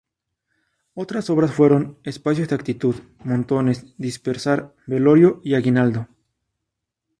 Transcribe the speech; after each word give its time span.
Otras 0.95 1.29
obras 1.29 1.53
fueron 1.53 1.99
"Espacios 2.01 2.49
de 2.49 2.55
actitud", 2.55 2.95
"Montones", 3.23 3.85
"Dispersar", 3.99 4.73
"Velorio" 4.87 5.41
y 5.43 5.53
"Aguinaldo". 5.53 6.07